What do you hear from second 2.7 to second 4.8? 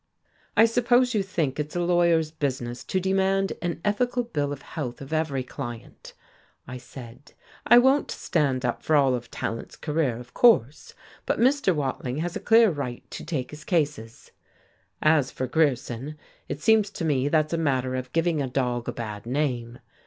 to demand an ethical bill of